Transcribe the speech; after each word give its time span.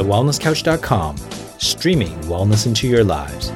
thewellnesscouch.com, 0.00 1.14
streaming 1.58 2.18
wellness 2.20 2.66
into 2.66 2.88
your 2.88 3.04
lives. 3.04 3.50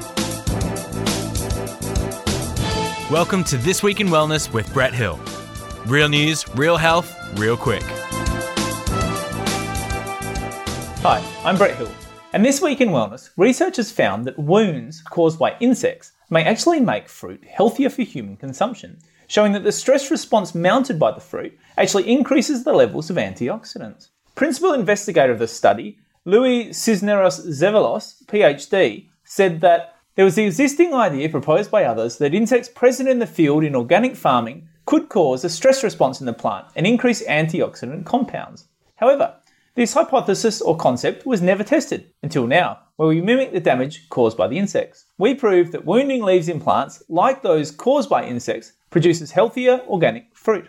Welcome 3.11 3.45
to 3.45 3.57
This 3.57 3.83
Week 3.83 3.99
in 4.01 4.09
Wellness 4.09 4.53
with 4.53 4.71
Brett 4.75 4.93
Hill. 4.93 5.19
Real 5.87 6.11
news, 6.11 6.47
real 6.55 6.77
health, 6.77 7.17
real 7.39 7.57
quick. 7.57 7.83
Hi, 11.01 11.25
I'm 11.45 11.57
Brett 11.57 11.79
Hill. 11.79 11.91
And 12.35 12.45
this 12.45 12.61
week 12.61 12.83
in 12.83 12.91
wellness, 12.91 13.31
researchers 13.39 13.91
found 13.91 14.27
that 14.27 14.39
wounds 14.39 15.01
caused 15.01 15.39
by 15.39 15.57
insects 15.61 16.13
may 16.29 16.45
actually 16.45 16.81
make 16.81 17.09
fruit 17.09 17.43
healthier 17.43 17.89
for 17.89 18.03
human 18.03 18.37
consumption, 18.37 18.99
showing 19.29 19.53
that 19.53 19.65
the 19.65 19.73
stress 19.73 20.11
response 20.11 20.55
mounted 20.55 20.99
by 20.99 21.11
the 21.11 21.23
fruit 21.23 21.59
actually 21.79 22.07
increases 22.07 22.65
the 22.65 22.75
levels 22.75 23.09
of 23.09 23.17
antioxidants. 23.17 24.09
Principal 24.35 24.75
investigator 24.75 25.33
of 25.33 25.39
the 25.39 25.49
study, 25.49 25.97
Luis 26.27 26.79
Cisneros 26.79 27.47
Zevallos, 27.47 28.25
PhD, 28.25 29.09
said 29.25 29.61
that 29.61 29.97
there 30.15 30.25
was 30.25 30.37
the 30.37 30.45
existing 30.45 30.95
idea 30.95 31.29
proposed 31.29 31.71
by 31.71 31.85
others 31.85 32.17
that 32.17 32.35
insects 32.35 32.71
present 32.71 33.11
in 33.11 33.19
the 33.19 33.27
field 33.27 33.63
in 33.63 33.77
organic 33.77 34.17
farming 34.17 34.67
could 34.87 35.11
cause 35.11 35.45
a 35.45 35.51
stress 35.51 35.85
response 35.85 36.21
in 36.21 36.27
the 36.27 36.33
plant 36.33 36.67
and 36.77 36.87
increase 36.87 37.23
antioxidant 37.27 38.07
compounds. 38.07 38.69
However, 38.97 39.35
this 39.75 39.93
hypothesis 39.93 40.63
or 40.63 40.79
concept 40.79 41.27
was 41.27 41.43
never 41.43 41.63
tested 41.63 42.11
until 42.23 42.47
now, 42.47 42.79
where 42.97 43.09
we 43.09 43.21
mimic 43.21 43.53
the 43.53 43.61
damage 43.61 44.09
caused 44.09 44.39
by 44.39 44.49
the 44.49 44.57
insects. 44.59 45.05
We 45.19 45.35
proved 45.35 45.73
that 45.73 45.85
wounding 45.85 46.23
leaves 46.23 46.49
in 46.49 46.59
plants, 46.59 47.03
like 47.11 47.43
those 47.43 47.71
caused 47.71 48.09
by 48.09 48.25
insects, 48.25 48.73
produces 48.89 49.33
healthier 49.33 49.83
organic 49.89 50.35
fruit. 50.35 50.69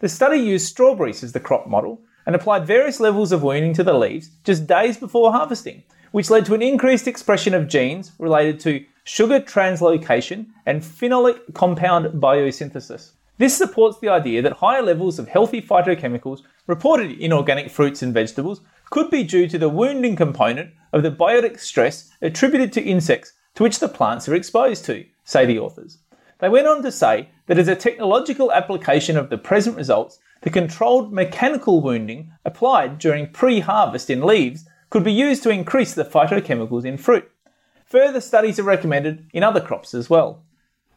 The 0.00 0.08
study 0.10 0.38
used 0.38 0.66
strawberries 0.66 1.22
as 1.22 1.32
the 1.32 1.40
crop 1.40 1.66
model 1.66 2.02
and 2.26 2.34
applied 2.34 2.66
various 2.66 3.00
levels 3.00 3.32
of 3.32 3.42
wounding 3.42 3.74
to 3.74 3.84
the 3.84 3.92
leaves 3.92 4.30
just 4.44 4.66
days 4.66 4.96
before 4.96 5.32
harvesting, 5.32 5.82
which 6.12 6.30
led 6.30 6.46
to 6.46 6.54
an 6.54 6.62
increased 6.62 7.08
expression 7.08 7.54
of 7.54 7.68
genes 7.68 8.12
related 8.18 8.60
to 8.60 8.84
sugar 9.04 9.40
translocation 9.40 10.46
and 10.66 10.82
phenolic 10.82 11.54
compound 11.54 12.06
biosynthesis. 12.20 13.10
This 13.38 13.56
supports 13.56 13.98
the 13.98 14.08
idea 14.08 14.42
that 14.42 14.52
higher 14.52 14.82
levels 14.82 15.18
of 15.18 15.28
healthy 15.28 15.60
phytochemicals 15.60 16.42
reported 16.66 17.10
in 17.18 17.32
organic 17.32 17.70
fruits 17.70 18.02
and 18.02 18.14
vegetables 18.14 18.60
could 18.90 19.10
be 19.10 19.24
due 19.24 19.48
to 19.48 19.58
the 19.58 19.68
wounding 19.68 20.14
component 20.14 20.70
of 20.92 21.02
the 21.02 21.10
biotic 21.10 21.58
stress 21.58 22.10
attributed 22.20 22.72
to 22.72 22.82
insects 22.82 23.32
to 23.54 23.62
which 23.62 23.80
the 23.80 23.88
plants 23.88 24.28
are 24.28 24.34
exposed 24.34 24.84
to, 24.84 25.04
say 25.24 25.44
the 25.44 25.58
authors. 25.58 25.98
They 26.38 26.48
went 26.48 26.66
on 26.66 26.82
to 26.82 26.92
say 26.92 27.30
that 27.46 27.58
as 27.58 27.68
a 27.68 27.74
technological 27.74 28.52
application 28.52 29.16
of 29.16 29.30
the 29.30 29.38
present 29.38 29.76
results, 29.76 30.18
the 30.42 30.50
controlled 30.50 31.12
mechanical 31.12 31.80
wounding 31.80 32.32
applied 32.44 32.98
during 32.98 33.28
pre 33.28 33.60
harvest 33.60 34.10
in 34.10 34.22
leaves 34.22 34.66
could 34.90 35.04
be 35.04 35.12
used 35.12 35.42
to 35.44 35.50
increase 35.50 35.94
the 35.94 36.04
phytochemicals 36.04 36.84
in 36.84 36.98
fruit. 36.98 37.30
Further 37.86 38.20
studies 38.20 38.58
are 38.58 38.64
recommended 38.64 39.26
in 39.32 39.42
other 39.42 39.60
crops 39.60 39.94
as 39.94 40.10
well. 40.10 40.42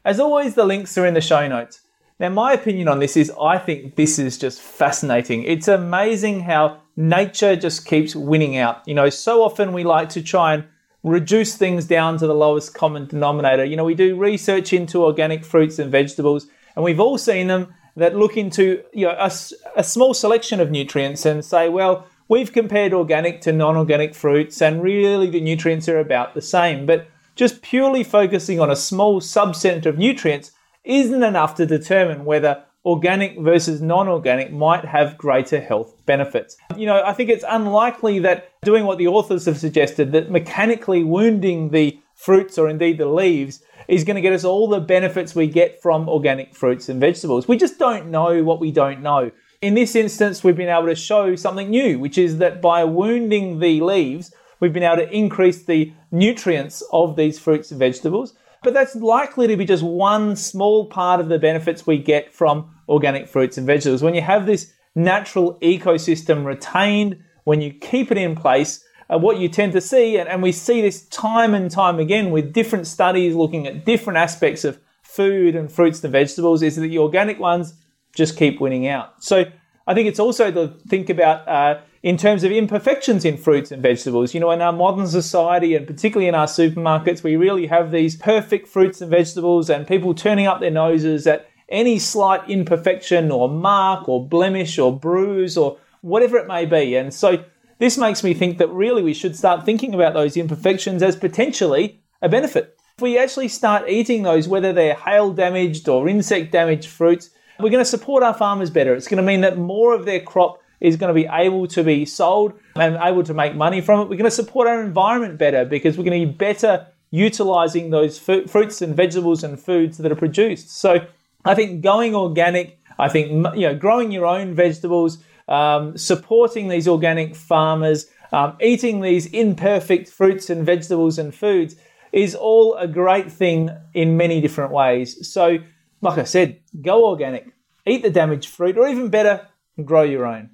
As 0.04 0.20
always, 0.20 0.56
the 0.56 0.66
links 0.66 0.98
are 0.98 1.06
in 1.06 1.14
the 1.14 1.22
show 1.22 1.48
notes. 1.48 1.82
Now, 2.20 2.30
my 2.30 2.54
opinion 2.54 2.88
on 2.88 3.00
this 3.00 3.18
is 3.18 3.32
I 3.42 3.58
think 3.58 3.96
this 3.96 4.18
is 4.18 4.38
just 4.38 4.62
fascinating. 4.62 5.44
It's 5.44 5.68
amazing 5.68 6.42
how 6.42 6.82
nature 6.96 7.56
just 7.56 7.86
keeps 7.86 8.16
winning 8.16 8.58
out. 8.58 8.88
You 8.88 8.96
know, 8.96 9.10
so 9.10 9.44
often 9.44 9.74
we 9.74 9.84
like 9.84 10.10
to 10.10 10.24
try 10.24 10.54
and 10.54 10.64
reduce 11.04 11.56
things 11.56 11.86
down 11.86 12.18
to 12.18 12.28
the 12.28 12.34
lowest 12.34 12.74
common 12.74 13.06
denominator. 13.06 13.66
You 13.66 13.76
know, 13.76 13.84
we 13.84 13.96
do 13.96 14.16
research 14.16 14.74
into 14.74 15.04
organic 15.04 15.46
fruits 15.46 15.78
and 15.78 15.92
vegetables, 15.92 16.48
and 16.76 16.84
we've 16.84 17.00
all 17.00 17.18
seen 17.18 17.48
them 17.48 17.74
that 17.96 18.16
look 18.16 18.38
into 18.38 18.84
you 18.94 19.06
know 19.08 19.16
a, 19.18 19.32
a 19.76 19.84
small 19.84 20.14
selection 20.14 20.60
of 20.60 20.72
nutrients 20.72 21.26
and 21.26 21.44
say, 21.44 21.70
well, 21.70 22.08
we've 22.28 22.52
compared 22.52 22.94
organic 22.94 23.42
to 23.42 23.52
non-organic 23.52 24.16
fruits, 24.16 24.62
and 24.62 24.82
really 24.82 25.30
the 25.30 25.42
nutrients 25.42 25.88
are 25.88 26.00
about 26.00 26.34
the 26.34 26.42
same. 26.42 26.86
But 26.86 27.08
just 27.36 27.62
purely 27.62 28.04
focusing 28.04 28.60
on 28.60 28.70
a 28.70 28.76
small 28.76 29.22
subset 29.22 29.86
of 29.86 29.98
nutrients 29.98 30.52
isn't 30.84 31.24
enough 31.24 31.56
to 31.56 31.66
determine 31.66 32.26
whether 32.26 32.64
organic 32.86 33.38
versus 33.40 33.82
non 33.82 34.08
organic 34.08 34.52
might 34.52 34.86
have 34.86 35.18
greater 35.18 35.60
health 35.60 35.94
benefits. 36.06 36.56
You 36.78 36.86
know, 36.86 37.02
I 37.04 37.14
think 37.14 37.30
it's 37.30 37.46
unlikely 37.48 38.20
that 38.20 38.52
doing 38.62 38.86
what 38.86 38.98
the 38.98 39.08
authors 39.08 39.46
have 39.46 39.58
suggested, 39.58 40.12
that 40.12 40.30
mechanically 40.30 41.04
wounding 41.04 41.72
the 41.72 42.00
fruits 42.16 42.58
or 42.58 42.68
indeed 42.68 42.98
the 42.98 43.06
leaves, 43.06 43.62
is 43.88 44.04
going 44.04 44.16
to 44.16 44.22
get 44.22 44.34
us 44.34 44.44
all 44.44 44.68
the 44.68 44.80
benefits 44.80 45.36
we 45.36 45.48
get 45.48 45.82
from 45.82 46.10
organic 46.10 46.56
fruits 46.56 46.90
and 46.90 47.00
vegetables. 47.00 47.48
We 47.48 47.58
just 47.58 47.78
don't 47.78 48.10
know 48.10 48.44
what 48.44 48.60
we 48.60 48.72
don't 48.72 49.02
know. 49.02 49.32
In 49.62 49.74
this 49.74 49.96
instance, 49.96 50.44
we've 50.44 50.56
been 50.56 50.70
able 50.70 50.88
to 50.88 50.96
show 50.96 51.36
something 51.36 51.70
new, 51.70 52.00
which 52.00 52.18
is 52.18 52.40
that 52.40 52.62
by 52.62 52.84
wounding 52.84 53.60
the 53.60 53.82
leaves, 53.82 54.34
we've 54.60 54.74
been 54.74 54.84
able 54.84 54.98
to 54.98 55.12
increase 55.12 55.64
the 55.64 55.94
nutrients 56.12 56.82
of 56.92 57.16
these 57.16 57.38
fruits 57.38 57.72
and 57.72 57.80
vegetables. 57.80 58.34
But 58.64 58.74
that's 58.74 58.96
likely 58.96 59.48
to 59.48 59.58
be 59.58 59.66
just 59.66 59.84
one 59.84 60.36
small 60.36 60.88
part 60.88 61.20
of 61.20 61.30
the 61.30 61.38
benefits 61.38 61.86
we 61.86 62.00
get 62.00 62.34
from 62.34 62.76
organic 62.90 63.28
fruits 63.28 63.58
and 63.58 63.68
vegetables. 63.68 64.02
When 64.02 64.16
you 64.16 64.22
have 64.22 64.46
this 64.46 64.74
natural 64.96 65.60
ecosystem 65.62 66.46
retained, 66.46 67.24
when 67.44 67.62
you 67.62 67.72
keep 67.74 68.12
it 68.12 68.18
in 68.18 68.36
place, 68.36 68.84
uh, 69.12 69.18
what 69.18 69.38
you 69.38 69.50
tend 69.50 69.74
to 69.74 69.82
see, 69.82 70.18
and, 70.18 70.28
and 70.28 70.42
we 70.42 70.52
see 70.52 70.82
this 70.82 71.08
time 71.08 71.54
and 71.54 71.70
time 71.70 72.00
again 72.00 72.32
with 72.32 72.54
different 72.54 72.88
studies 72.88 73.36
looking 73.36 73.68
at 73.68 73.86
different 73.86 74.18
aspects 74.18 74.64
of 74.64 74.80
food 75.04 75.56
and 75.56 75.72
fruits 75.72 76.04
and 76.04 76.12
vegetables, 76.12 76.62
is 76.62 76.76
that 76.76 76.82
the 76.82 76.98
organic 76.98 77.40
ones 77.40 77.74
just 78.14 78.38
keep 78.38 78.60
winning 78.60 78.88
out. 78.88 79.24
So 79.24 79.46
I 79.88 79.94
think 79.94 80.08
it's 80.08 80.20
also 80.20 80.52
to 80.52 80.74
think 80.88 81.10
about 81.10 81.48
uh, 81.48 81.82
in 82.02 82.18
terms 82.18 82.44
of 82.44 82.52
imperfections 82.52 83.26
in 83.26 83.38
fruits 83.38 83.72
and 83.72 83.82
vegetables. 83.82 84.34
You 84.34 84.40
know, 84.40 84.52
in 84.52 84.62
our 84.62 84.74
modern 84.74 85.08
society 85.08 85.76
and 85.76 85.88
particularly 85.88 86.28
in 86.28 86.36
our 86.36 86.48
supermarkets, 86.48 87.24
we 87.24 87.36
really 87.36 87.68
have 87.68 87.92
these 87.92 88.16
perfect 88.16 88.68
fruits 88.68 89.02
and 89.02 89.12
vegetables, 89.12 89.70
and 89.70 89.88
people 89.88 90.14
turning 90.14 90.48
up 90.48 90.60
their 90.60 90.72
noses 90.72 91.28
at 91.28 91.48
any 91.70 91.98
slight 91.98 92.48
imperfection 92.50 93.32
or 93.32 93.50
mark 93.50 94.08
or 94.08 94.28
blemish 94.28 94.78
or 94.78 94.98
bruise 94.98 95.58
or 95.58 95.78
whatever 96.02 96.38
it 96.38 96.48
may 96.48 96.66
be. 96.66 96.96
And 96.96 97.12
so 97.12 97.44
this 97.78 97.98
makes 97.98 98.24
me 98.24 98.34
think 98.34 98.58
that 98.58 98.70
really 98.70 99.02
we 99.02 99.14
should 99.14 99.36
start 99.36 99.66
thinking 99.66 99.94
about 99.94 100.14
those 100.14 100.38
imperfections 100.38 101.04
as 101.04 101.16
potentially 101.16 102.02
a 102.22 102.30
benefit. 102.30 102.78
If 102.98 103.02
we 103.02 103.18
actually 103.18 103.50
start 103.50 103.90
eating 103.90 104.24
those, 104.24 104.48
whether 104.48 104.72
they're 104.72 104.96
hail 104.96 105.34
damaged 105.34 105.90
or 105.90 106.08
insect 106.08 106.52
damaged 106.52 106.88
fruits, 106.88 107.30
we're 107.60 107.70
going 107.70 107.84
to 107.84 107.90
support 107.90 108.24
our 108.24 108.34
farmers 108.34 108.70
better. 108.70 108.94
It's 108.94 109.08
going 109.08 109.18
to 109.18 109.24
mean 109.24 109.42
that 109.42 109.58
more 109.58 109.94
of 109.94 110.06
their 110.06 110.22
crop 110.22 110.62
is 110.80 110.96
going 110.96 111.10
to 111.10 111.14
be 111.14 111.28
able 111.32 111.68
to 111.68 111.84
be 111.84 112.06
sold 112.06 112.54
and 112.76 112.98
able 113.02 113.24
to 113.24 113.34
make 113.34 113.56
money 113.56 113.82
from 113.82 114.02
it. 114.02 114.04
We're 114.04 114.18
going 114.18 114.24
to 114.24 114.32
support 114.32 114.68
our 114.68 114.82
environment 114.82 115.38
better 115.38 115.66
because 115.66 115.98
we're 115.98 116.04
going 116.04 116.22
to 116.22 116.28
be 116.28 116.34
better 116.34 116.88
utilizing 117.12 117.90
those 117.90 118.18
fruits 118.18 118.82
and 118.82 118.96
vegetables 118.96 119.44
and 119.44 119.60
foods 119.60 119.98
that 119.98 120.12
are 120.12 120.16
produced. 120.16 120.70
So 120.70 121.06
I 121.46 121.56
think 121.56 121.82
going 121.82 122.16
organic, 122.16 122.80
I 123.00 123.10
think 123.10 123.30
you 123.56 123.68
know 123.68 123.76
growing 123.76 124.12
your 124.12 124.26
own 124.26 124.54
vegetables, 124.54 125.20
um, 125.48 125.98
supporting 125.98 126.68
these 126.68 126.88
organic 126.88 127.36
farmers, 127.36 128.08
um, 128.32 128.58
eating 128.62 129.02
these 129.02 129.28
imperfect 129.28 130.10
fruits 130.10 130.50
and 130.50 130.66
vegetables 130.66 131.18
and 131.18 131.34
foods 131.34 131.76
is 132.12 132.34
all 132.34 132.76
a 132.76 132.88
great 132.88 133.32
thing 133.32 133.70
in 133.94 134.18
many 134.18 134.42
different 134.42 134.72
ways. 134.72 135.28
So 135.30 135.60
like 136.02 136.18
I 136.18 136.24
said, 136.24 136.60
go 136.82 137.08
organic, 137.08 137.48
eat 137.86 138.04
the 138.04 138.10
damaged 138.10 138.50
fruit, 138.50 138.78
or 138.78 138.88
even 138.88 139.10
better, 139.10 139.48
grow 139.84 140.04
your 140.04 140.26
own. 140.26 140.52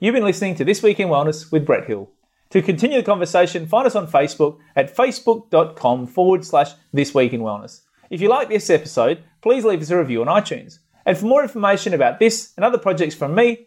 You've 0.00 0.14
been 0.14 0.24
listening 0.24 0.54
to 0.56 0.64
This 0.64 0.82
Week 0.82 1.00
in 1.00 1.08
Wellness 1.08 1.52
with 1.52 1.66
Brett 1.66 1.86
Hill. 1.86 2.08
To 2.50 2.62
continue 2.62 2.98
the 2.98 3.04
conversation, 3.04 3.66
find 3.66 3.86
us 3.86 3.94
on 3.94 4.06
Facebook 4.06 4.58
at 4.74 4.94
facebook.com 4.94 6.06
forward 6.06 6.44
slash 6.44 6.72
This 6.92 7.14
Week 7.14 7.32
in 7.32 7.40
Wellness. 7.40 7.82
If 8.10 8.20
you 8.20 8.28
like 8.28 8.48
this 8.48 8.70
episode, 8.70 9.22
please 9.42 9.64
leave 9.64 9.82
us 9.82 9.90
a 9.90 9.98
review 9.98 10.22
on 10.22 10.26
iTunes. 10.28 10.78
And 11.04 11.16
for 11.16 11.26
more 11.26 11.42
information 11.42 11.94
about 11.94 12.18
this 12.18 12.52
and 12.56 12.64
other 12.64 12.78
projects 12.78 13.14
from 13.14 13.34
me, 13.34 13.66